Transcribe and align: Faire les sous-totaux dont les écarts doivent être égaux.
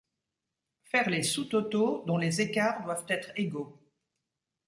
Faire 0.83 1.11
les 1.11 1.21
sous-totaux 1.21 2.03
dont 2.07 2.17
les 2.17 2.41
écarts 2.41 2.81
doivent 2.81 3.05
être 3.07 3.29
égaux. 3.35 3.77